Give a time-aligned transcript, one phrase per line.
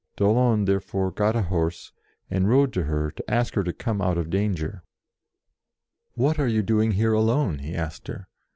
[0.15, 1.91] D'Aulon there fore got a horse,
[2.27, 4.83] and rode to her to ask her to come out of danger.
[6.15, 8.27] "What are you doing here alone?" he asked her.